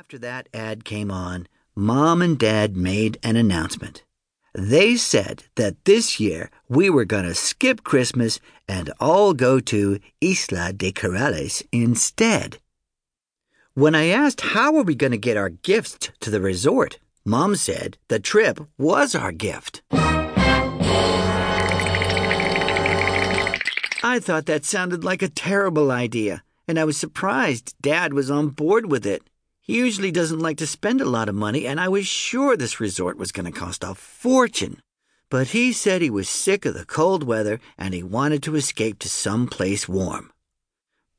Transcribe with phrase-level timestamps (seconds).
[0.00, 1.46] After that ad came on,
[1.76, 4.02] Mom and Dad made an announcement.
[4.54, 10.00] They said that this year we were going to skip Christmas and all go to
[10.22, 12.56] Isla de Corales instead.
[13.74, 17.54] When I asked how are we going to get our gifts to the resort, Mom
[17.54, 19.82] said the trip was our gift.
[24.02, 28.48] I thought that sounded like a terrible idea, and I was surprised Dad was on
[28.48, 29.22] board with it.
[29.70, 32.80] He usually doesn't like to spend a lot of money, and I was sure this
[32.80, 34.82] resort was going to cost a fortune.
[35.30, 38.98] But he said he was sick of the cold weather and he wanted to escape
[38.98, 40.32] to some place warm.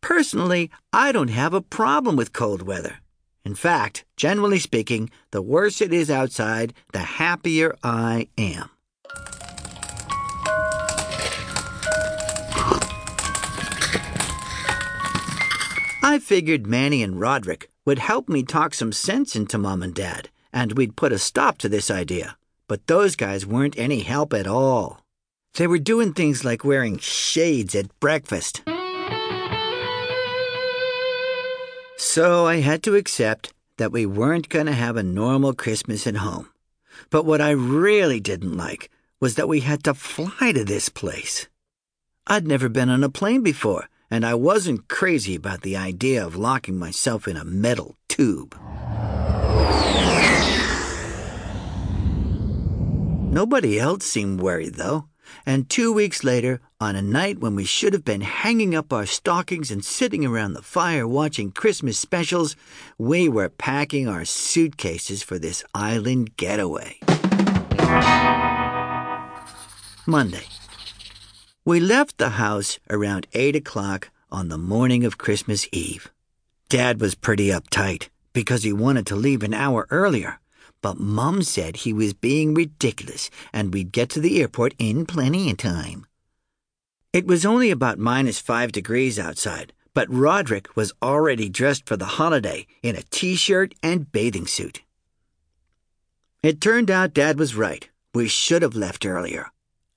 [0.01, 2.97] Personally, I don't have a problem with cold weather.
[3.45, 8.69] In fact, generally speaking, the worse it is outside, the happier I am.
[16.03, 20.29] I figured Manny and Roderick would help me talk some sense into Mom and Dad,
[20.53, 22.37] and we'd put a stop to this idea.
[22.67, 25.01] But those guys weren't any help at all.
[25.55, 28.61] They were doing things like wearing shades at breakfast.
[31.97, 36.17] So I had to accept that we weren't going to have a normal Christmas at
[36.17, 36.49] home.
[37.09, 38.89] But what I really didn't like
[39.19, 41.47] was that we had to fly to this place.
[42.27, 46.35] I'd never been on a plane before, and I wasn't crazy about the idea of
[46.35, 48.55] locking myself in a metal tube.
[53.31, 55.05] Nobody else seemed worried, though.
[55.45, 59.05] And two weeks later, on a night when we should have been hanging up our
[59.05, 62.57] stockings and sitting around the fire watching Christmas specials,
[62.97, 66.99] we were packing our suitcases for this island getaway.
[70.05, 70.50] Monday.
[71.63, 76.11] We left the house around 8 o'clock on the morning of Christmas Eve.
[76.69, 80.39] Dad was pretty uptight because he wanted to leave an hour earlier,
[80.81, 85.51] but Mum said he was being ridiculous and we'd get to the airport in plenty
[85.51, 86.07] of time.
[87.13, 92.17] It was only about minus five degrees outside, but Roderick was already dressed for the
[92.17, 94.81] holiday in a t shirt and bathing suit.
[96.41, 97.87] It turned out Dad was right.
[98.15, 99.51] We should have left earlier.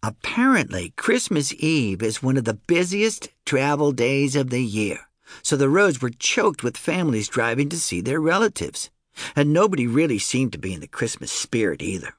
[0.06, 5.08] Apparently, Christmas Eve is one of the busiest travel days of the year,
[5.42, 8.90] so the roads were choked with families driving to see their relatives.
[9.34, 12.14] And nobody really seemed to be in the Christmas spirit either.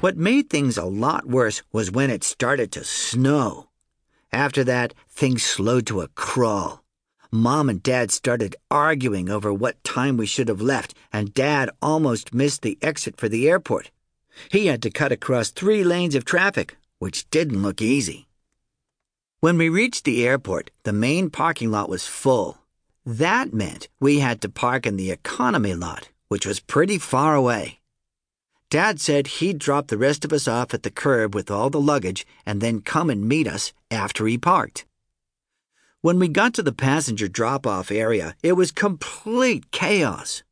[0.00, 3.68] What made things a lot worse was when it started to snow.
[4.32, 6.82] After that, things slowed to a crawl.
[7.30, 12.34] Mom and Dad started arguing over what time we should have left, and Dad almost
[12.34, 13.90] missed the exit for the airport.
[14.50, 18.26] He had to cut across three lanes of traffic, which didn't look easy.
[19.40, 22.58] When we reached the airport, the main parking lot was full.
[23.04, 27.80] That meant we had to park in the economy lot, which was pretty far away.
[28.70, 31.80] Dad said he'd drop the rest of us off at the curb with all the
[31.80, 34.85] luggage and then come and meet us after he parked.
[36.06, 40.44] When we got to the passenger drop off area, it was complete chaos.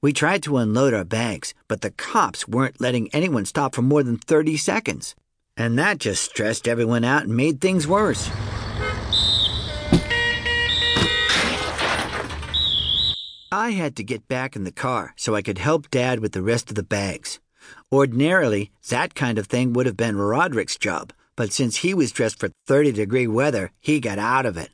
[0.00, 4.02] We tried to unload our bags, but the cops weren't letting anyone stop for more
[4.02, 5.14] than 30 seconds.
[5.58, 8.30] And that just stressed everyone out and made things worse.
[13.52, 16.40] I had to get back in the car so I could help Dad with the
[16.40, 17.40] rest of the bags.
[17.92, 22.40] Ordinarily, that kind of thing would have been Roderick's job, but since he was dressed
[22.40, 24.70] for 30 degree weather, he got out of it.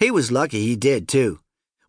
[0.00, 1.40] He was lucky he did, too.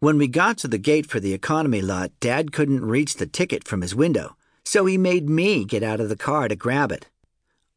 [0.01, 3.66] When we got to the gate for the economy lot, Dad couldn't reach the ticket
[3.66, 4.35] from his window,
[4.66, 7.07] so he made me get out of the car to grab it.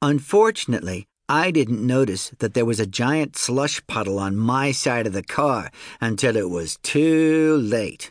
[0.03, 5.13] Unfortunately, I didn't notice that there was a giant slush puddle on my side of
[5.13, 8.11] the car until it was too late.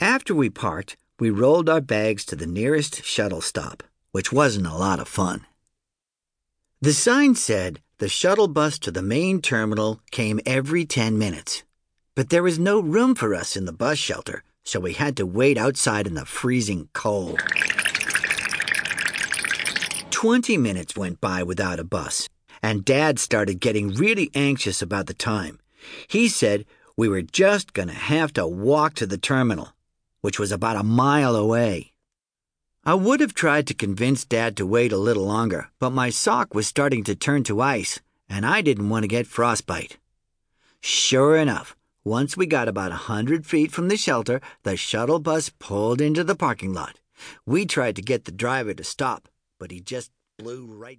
[0.00, 4.74] After we parked, we rolled our bags to the nearest shuttle stop, which wasn't a
[4.74, 5.46] lot of fun.
[6.82, 11.62] The sign said the shuttle bus to the main terminal came every 10 minutes.
[12.16, 15.24] But there was no room for us in the bus shelter, so we had to
[15.24, 17.40] wait outside in the freezing cold.
[20.10, 22.28] Twenty minutes went by without a bus,
[22.64, 25.60] and Dad started getting really anxious about the time.
[26.08, 26.66] He said
[26.96, 29.68] we were just going to have to walk to the terminal,
[30.20, 31.91] which was about a mile away.
[32.84, 36.52] I would have tried to convince Dad to wait a little longer, but my sock
[36.52, 39.98] was starting to turn to ice, and I didn't want to get frostbite.
[40.80, 45.48] Sure enough, once we got about a hundred feet from the shelter, the shuttle bus
[45.60, 46.98] pulled into the parking lot.
[47.46, 49.28] We tried to get the driver to stop,
[49.60, 50.98] but he just blew right